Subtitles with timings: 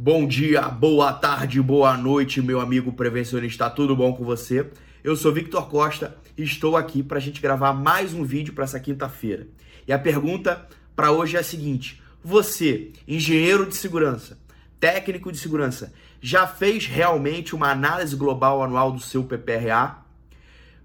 [0.00, 4.70] Bom dia, boa tarde, boa noite, meu amigo prevencionista, tudo bom com você?
[5.02, 8.62] Eu sou Victor Costa e estou aqui para a gente gravar mais um vídeo para
[8.62, 9.48] essa quinta-feira.
[9.88, 14.38] E a pergunta para hoje é a seguinte: você, engenheiro de segurança,
[14.78, 19.98] técnico de segurança, já fez realmente uma análise global anual do seu PPRA?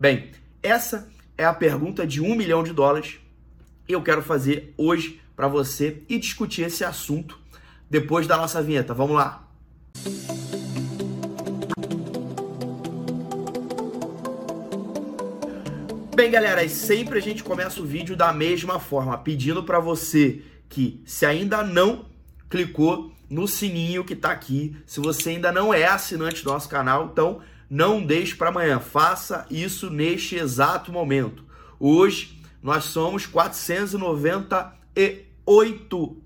[0.00, 0.30] Bem,
[0.62, 1.06] essa
[1.36, 3.20] é a pergunta de um milhão de dólares.
[3.86, 7.41] Eu quero fazer hoje para você e discutir esse assunto
[7.92, 8.94] depois da nossa vinheta.
[8.94, 9.46] Vamos lá.
[16.14, 21.02] Bem, galera, sempre a gente começa o vídeo da mesma forma, pedindo para você que
[21.04, 22.06] se ainda não
[22.48, 27.10] clicou no sininho que está aqui, se você ainda não é assinante do nosso canal,
[27.12, 31.44] então não deixe para amanhã, faça isso neste exato momento.
[31.78, 36.22] Hoje nós somos 498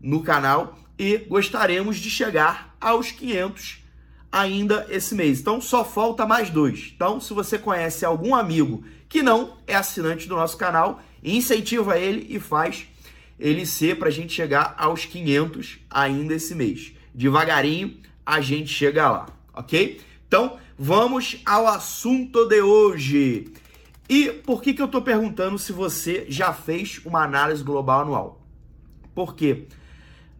[0.00, 3.82] no canal e gostaríamos de chegar aos 500
[4.30, 5.40] ainda esse mês.
[5.40, 6.92] Então só falta mais dois.
[6.94, 12.26] Então, se você conhece algum amigo que não é assinante do nosso canal, incentiva ele
[12.28, 12.86] e faz
[13.38, 16.92] ele ser para a gente chegar aos 500 ainda esse mês.
[17.14, 20.00] Devagarinho a gente chega lá, ok?
[20.26, 23.52] Então vamos ao assunto de hoje.
[24.08, 28.42] E por que, que eu estou perguntando se você já fez uma análise global anual?
[29.14, 29.66] Porque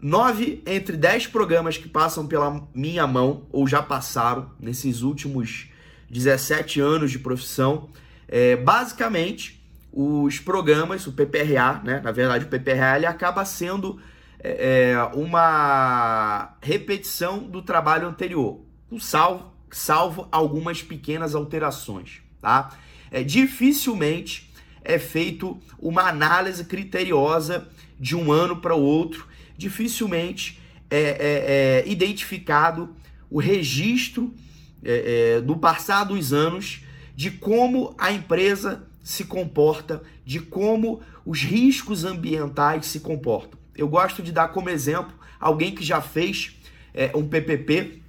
[0.00, 5.68] nove entre dez programas que passam pela minha mão ou já passaram nesses últimos
[6.10, 7.88] 17 anos de profissão,
[8.26, 9.58] é, basicamente
[9.92, 12.00] os programas, o PPRA, né?
[12.02, 14.00] Na verdade, o PPRA ele acaba sendo
[14.38, 18.60] é, é, uma repetição do trabalho anterior,
[19.00, 22.70] salvo, salvo algumas pequenas alterações, tá?
[23.10, 24.52] É, dificilmente
[24.84, 27.66] é feito uma análise criteriosa
[27.98, 29.26] de um ano para o outro,
[29.58, 32.96] dificilmente é, é, é identificado
[33.28, 34.32] o registro
[34.82, 36.82] é, é, do passar dos anos
[37.14, 43.58] de como a empresa se comporta, de como os riscos ambientais se comportam.
[43.74, 46.56] Eu gosto de dar como exemplo alguém que já fez
[46.94, 48.02] é, um PPP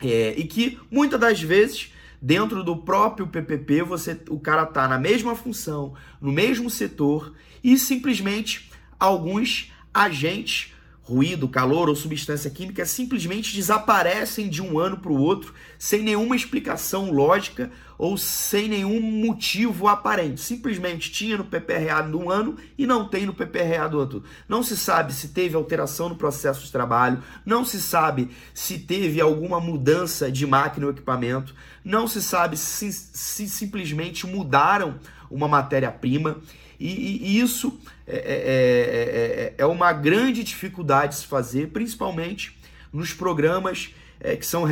[0.00, 4.98] é, e que muitas das vezes dentro do próprio PPP você o cara tá na
[4.98, 10.72] mesma função, no mesmo setor e simplesmente alguns agentes
[11.08, 16.36] ruído, calor ou substância química simplesmente desaparecem de um ano para o outro sem nenhuma
[16.36, 20.40] explicação lógica ou sem nenhum motivo aparente.
[20.40, 24.22] Simplesmente tinha no PPRA de um ano e não tem no PPRA do outro.
[24.46, 29.20] Não se sabe se teve alteração no processo de trabalho, não se sabe se teve
[29.20, 34.96] alguma mudança de máquina ou equipamento, não se sabe se, se simplesmente mudaram
[35.30, 36.36] uma matéria-prima.
[36.78, 42.56] E, e isso é, é, é, é, uma grande dificuldade de se fazer, principalmente
[42.92, 43.94] nos programas
[44.40, 44.64] que são,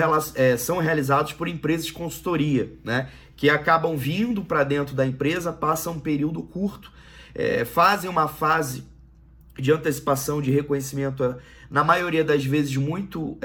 [0.58, 3.08] são realizados por empresas de consultoria, né?
[3.36, 6.90] que acabam vindo para dentro da empresa, passam um período curto,
[7.66, 8.82] fazem uma fase
[9.56, 11.36] de antecipação de reconhecimento,
[11.70, 13.38] na maioria das vezes, muito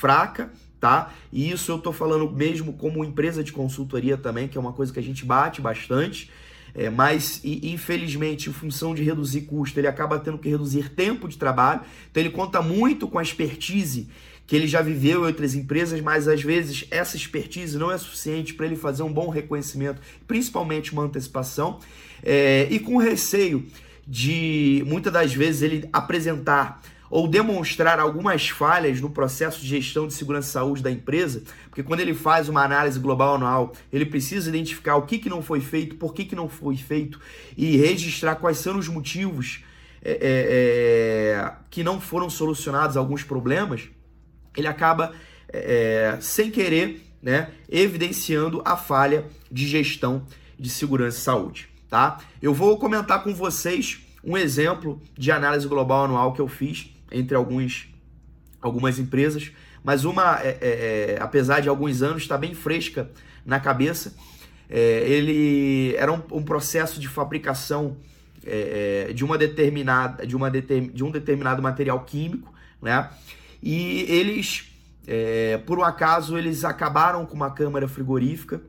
[0.00, 1.12] fraca, tá?
[1.32, 4.92] E isso eu estou falando mesmo como empresa de consultoria também, que é uma coisa
[4.92, 6.28] que a gente bate bastante.
[6.74, 11.36] É, mas, infelizmente, em função de reduzir custo, ele acaba tendo que reduzir tempo de
[11.36, 11.80] trabalho.
[12.10, 14.08] Então, ele conta muito com a expertise
[14.46, 18.52] que ele já viveu em outras empresas, mas às vezes essa expertise não é suficiente
[18.52, 21.78] para ele fazer um bom reconhecimento, principalmente uma antecipação.
[22.20, 23.64] É, e com receio
[24.06, 30.14] de muitas das vezes ele apresentar ou demonstrar algumas falhas no processo de gestão de
[30.14, 34.48] segurança e saúde da empresa, porque quando ele faz uma análise global anual, ele precisa
[34.48, 37.20] identificar o que, que não foi feito, por que, que não foi feito
[37.56, 39.64] e registrar quais são os motivos
[40.02, 43.88] é, é, é que não foram solucionados alguns problemas,
[44.56, 45.12] ele acaba
[45.48, 50.24] é, sem querer né, evidenciando a falha de gestão
[50.58, 51.68] de segurança e saúde.
[51.88, 52.18] Tá?
[52.40, 57.36] Eu vou comentar com vocês um exemplo de análise global anual que eu fiz entre
[57.36, 57.88] alguns,
[58.60, 59.52] algumas empresas,
[59.82, 63.10] mas uma, é, é, é, apesar de alguns anos, está bem fresca
[63.44, 64.14] na cabeça.
[64.68, 67.96] É, ele era um, um, processo de fabricação
[68.44, 73.10] é, de uma determinada, de, uma determin, de um determinado material químico, né?
[73.62, 74.72] E eles,
[75.66, 78.62] por um acaso, eles acabaram com uma câmara frigorífica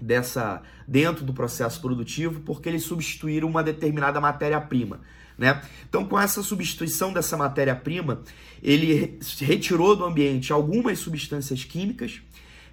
[0.00, 5.00] dessa dentro do processo produtivo porque eles substituíram uma determinada matéria-prima.
[5.38, 5.62] Né?
[5.88, 8.22] Então, com essa substituição dessa matéria-prima,
[8.60, 12.20] ele retirou do ambiente algumas substâncias químicas,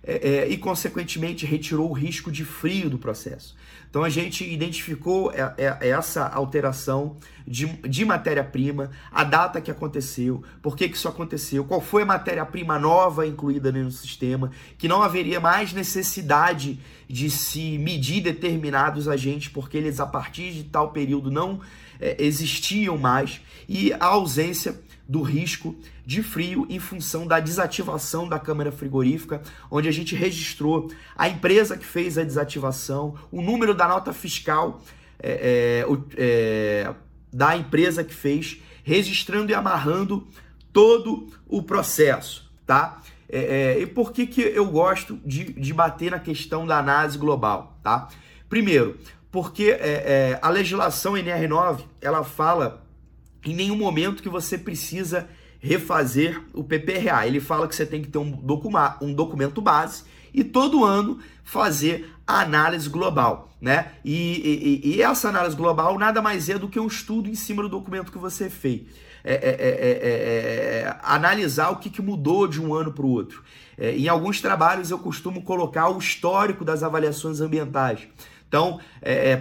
[0.07, 3.55] é, é, e, consequentemente, retirou o risco de frio do processo.
[3.89, 7.17] Então, a gente identificou é, é, essa alteração
[7.47, 12.05] de, de matéria-prima, a data que aconteceu, por que, que isso aconteceu, qual foi a
[12.05, 19.47] matéria-prima nova incluída no sistema, que não haveria mais necessidade de se medir determinados agentes,
[19.47, 21.61] porque eles, a partir de tal período, não
[21.99, 25.75] é, existiam mais, e a ausência do risco
[26.05, 31.77] de frio em função da desativação da câmara frigorífica, onde a gente registrou a empresa
[31.77, 34.81] que fez a desativação, o número da nota fiscal
[35.19, 36.93] é, é, é,
[37.31, 40.27] da empresa que fez, registrando e amarrando
[40.73, 43.01] todo o processo, tá?
[43.27, 43.39] É,
[43.77, 47.79] é, e por que, que eu gosto de, de bater na questão da análise global,
[47.81, 48.09] tá?
[48.47, 48.97] Primeiro,
[49.31, 52.84] porque é, a legislação NR9 ela fala
[53.51, 55.27] em nenhum momento que você precisa
[55.59, 57.25] refazer o PPRA.
[57.25, 60.03] Ele fala que você tem que ter um, documa, um documento base
[60.33, 63.91] e todo ano fazer a análise global, né?
[64.03, 67.63] E, e, e, essa análise global nada mais é do que um estudo em cima
[67.63, 68.81] do documento que você fez.
[69.23, 73.43] É, é, é, é analisar o que, que, mudou de um ano para o outro.
[73.79, 78.01] em alguns trabalhos eu costumo colocar o histórico das avaliações ambientais.
[78.47, 78.79] Então,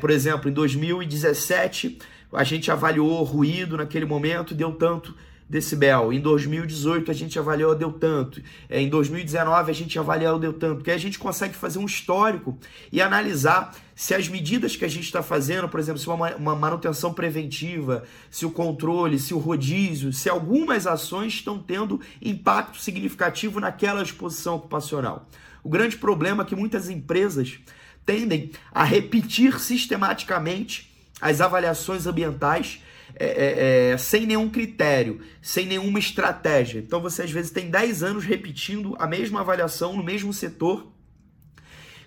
[0.01, 1.99] por exemplo, em 2017
[2.35, 5.15] a gente avaliou ruído naquele momento, deu tanto
[5.49, 6.13] decibel.
[6.13, 8.43] Em 2018 a gente avaliou, deu tanto.
[8.69, 10.77] É, em 2019 a gente avaliou, deu tanto.
[10.77, 12.59] Porque a gente consegue fazer um histórico
[12.91, 16.57] e analisar se as medidas que a gente está fazendo, por exemplo, se uma, uma
[16.57, 23.61] manutenção preventiva, se o controle, se o rodízio, se algumas ações estão tendo impacto significativo
[23.61, 25.29] naquela exposição ocupacional.
[25.63, 27.59] O grande problema é que muitas empresas
[28.05, 32.81] tendem a repetir sistematicamente as avaliações ambientais
[33.17, 36.81] é, é, é, sem nenhum critério, sem nenhuma estratégia.
[36.81, 40.93] Então você às vezes tem 10 anos repetindo a mesma avaliação no mesmo setor,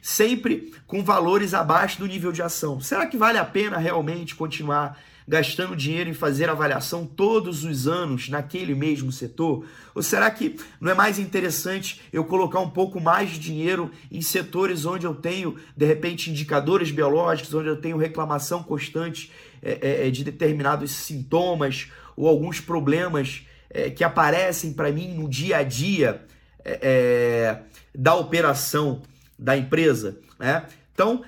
[0.01, 2.81] sempre com valores abaixo do nível de ação.
[2.81, 8.29] Será que vale a pena realmente continuar gastando dinheiro em fazer avaliação todos os anos
[8.29, 9.65] naquele mesmo setor?
[9.94, 14.21] Ou será que não é mais interessante eu colocar um pouco mais de dinheiro em
[14.21, 19.31] setores onde eu tenho, de repente, indicadores biológicos, onde eu tenho reclamação constante
[19.62, 25.30] é, é, é de determinados sintomas ou alguns problemas é, que aparecem para mim no
[25.30, 26.21] dia a dia
[26.63, 27.59] é, é,
[27.94, 29.01] da operação
[29.38, 30.19] da empresa?
[30.39, 30.65] Né?
[30.94, 31.23] Então,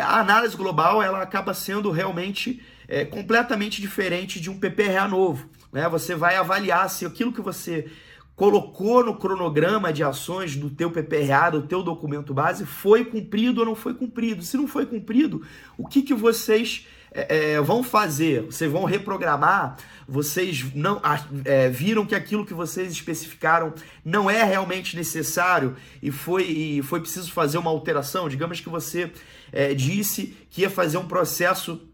[0.00, 5.48] a análise global ela acaba sendo realmente é, completamente diferente de um PPRA novo.
[5.70, 5.86] Né?
[5.90, 7.86] Você vai avaliar se aquilo que você
[8.34, 13.66] colocou no cronograma de ações do teu PPRA, do teu documento base, foi cumprido ou
[13.66, 14.42] não foi cumprido.
[14.42, 15.42] Se não foi cumprido,
[15.76, 18.42] o que, que vocês é, é vão fazer?
[18.42, 19.76] Vocês vão reprogramar?
[20.08, 21.02] Vocês não
[21.44, 23.74] é, viram que aquilo que vocês especificaram
[24.04, 28.28] não é realmente necessário e foi, e foi preciso fazer uma alteração?
[28.28, 29.12] Digamos que você
[29.50, 31.88] é, disse que ia fazer um processo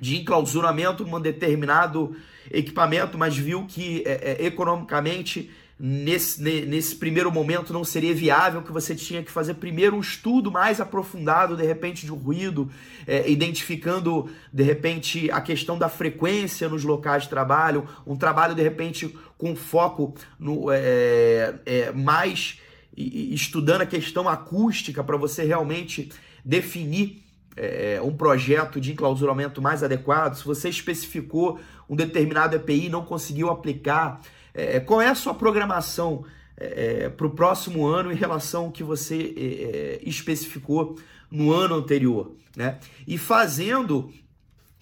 [0.00, 2.16] de enclausuramento num determinado
[2.50, 8.72] equipamento, mas viu que é, é, economicamente nesse, nesse primeiro momento não seria viável, que
[8.72, 12.70] você tinha que fazer primeiro um estudo mais aprofundado, de repente, de um ruído,
[13.06, 18.62] é, identificando, de repente, a questão da frequência nos locais de trabalho, um trabalho, de
[18.62, 22.60] repente, com foco no, é, é, mais
[22.96, 26.10] estudando a questão acústica para você realmente
[26.44, 27.23] definir
[27.56, 33.04] é, um projeto de enclausuramento mais adequado, se você especificou um determinado EPI e não
[33.04, 34.20] conseguiu aplicar,
[34.52, 36.24] é, qual é a sua programação
[36.56, 40.98] é, para o próximo ano em relação ao que você é, é, especificou
[41.30, 42.34] no ano anterior.
[42.56, 42.78] Né?
[43.06, 44.12] E fazendo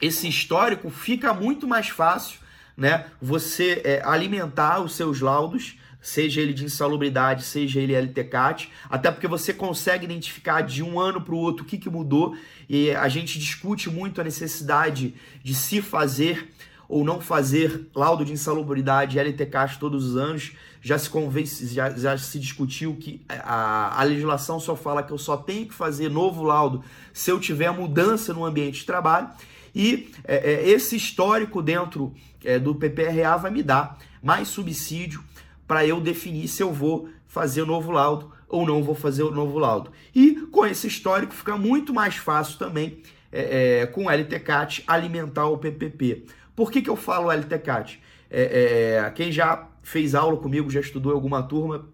[0.00, 2.40] esse histórico, fica muito mais fácil
[2.76, 9.10] né, você é, alimentar os seus laudos seja ele de insalubridade, seja ele LTCAT, até
[9.10, 12.36] porque você consegue identificar de um ano para o outro o que, que mudou
[12.68, 16.50] e a gente discute muito a necessidade de se fazer
[16.88, 20.52] ou não fazer laudo de insalubridade LTCAT todos os anos.
[20.82, 25.16] Já se convence, já, já se discutiu que a, a legislação só fala que eu
[25.16, 29.30] só tenho que fazer novo laudo se eu tiver mudança no ambiente de trabalho.
[29.74, 32.12] E é, é, esse histórico dentro
[32.44, 35.24] é, do PPRA vai me dar mais subsídio
[35.72, 39.30] para eu definir se eu vou fazer o novo laudo ou não vou fazer o
[39.30, 39.90] novo laudo.
[40.14, 43.00] E com esse histórico fica muito mais fácil também
[43.32, 46.26] é, é, com o LTCAT alimentar o PPP.
[46.54, 48.02] Por que, que eu falo LTCAT?
[48.30, 51.88] É, é, quem já fez aula comigo, já estudou em alguma turma,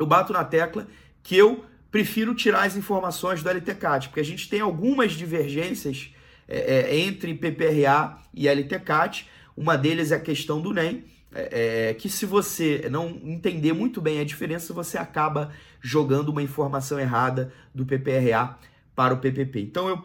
[0.00, 0.88] eu bato na tecla
[1.22, 6.12] que eu prefiro tirar as informações do LTCAT, porque a gente tem algumas divergências
[6.48, 9.28] é, é, entre PPRA e LTCAT.
[9.56, 14.00] Uma deles é a questão do NEM, é, é, que se você não entender muito
[14.00, 18.58] bem a diferença, você acaba jogando uma informação errada do PPRA
[18.94, 19.60] para o PPP.
[19.60, 20.00] Então eu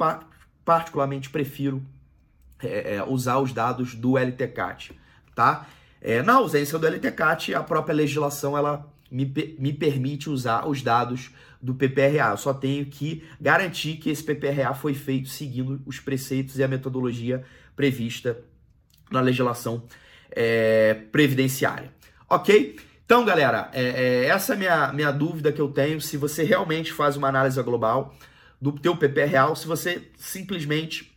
[0.64, 1.84] particularmente prefiro
[2.64, 4.98] é, é, usar os dados do LTCAT,
[5.36, 5.68] tá?
[6.02, 9.26] É, na ausência do LTCAT, a própria legislação ela me,
[9.60, 11.32] me permite usar os dados
[11.62, 12.32] do PPRA.
[12.32, 16.68] Eu só tenho que garantir que esse PPRA foi feito seguindo os preceitos e a
[16.68, 17.44] metodologia
[17.76, 18.38] prevista
[19.12, 19.84] na legislação
[20.32, 21.92] é, previdenciária.
[22.30, 22.78] Ok?
[23.06, 26.02] Então, galera, é, é, essa é a minha, minha dúvida que eu tenho.
[26.02, 28.14] Se você realmente faz uma análise global
[28.62, 31.16] do teu PPRA, ou se você simplesmente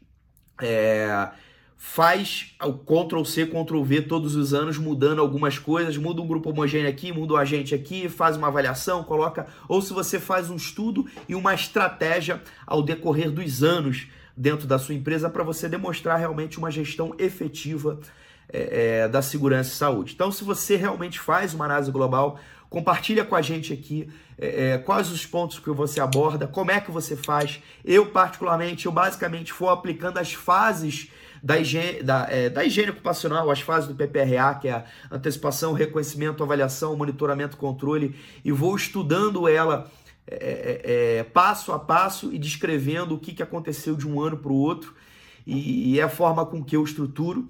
[0.63, 1.29] é,
[1.77, 6.51] faz o Ctrl C, Ctrl V todos os anos, mudando algumas coisas, muda um grupo
[6.51, 10.57] homogêneo aqui, muda um agente aqui, faz uma avaliação, coloca, ou se você faz um
[10.57, 16.19] estudo e uma estratégia ao decorrer dos anos dentro da sua empresa para você demonstrar
[16.19, 17.99] realmente uma gestão efetiva
[18.53, 20.13] é, é, da segurança e saúde.
[20.15, 22.39] Então, se você realmente faz uma análise global,
[22.69, 26.81] compartilha com a gente aqui é, é, quais os pontos que você aborda, como é
[26.81, 27.61] que você faz.
[27.85, 31.11] Eu, particularmente, eu basicamente vou aplicando as fases
[31.43, 35.73] da higiene, da, é, da higiene ocupacional, as fases do PPRA, que é a antecipação,
[35.73, 38.15] reconhecimento, avaliação, monitoramento, controle,
[38.45, 39.91] e vou estudando ela
[40.27, 44.53] é, é, passo a passo e descrevendo o que, que aconteceu de um ano para
[44.53, 44.95] o outro,
[45.47, 47.49] e, e é a forma com que eu estruturo.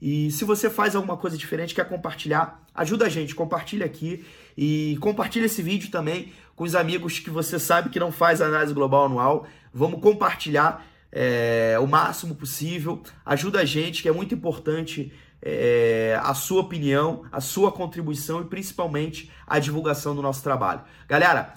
[0.00, 4.24] E se você faz alguma coisa diferente, quer compartilhar, ajuda a gente, compartilha aqui
[4.56, 8.72] e compartilha esse vídeo também com os amigos que você sabe que não faz análise
[8.72, 9.46] global anual.
[9.72, 13.02] Vamos compartilhar é, o máximo possível.
[13.24, 15.12] Ajuda a gente, que é muito importante
[15.42, 20.82] é, a sua opinião, a sua contribuição e principalmente a divulgação do nosso trabalho.
[21.08, 21.54] Galera,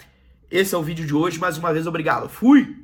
[0.49, 1.39] esse é o vídeo de hoje.
[1.39, 2.27] Mais uma vez, obrigado.
[2.27, 2.80] Fui!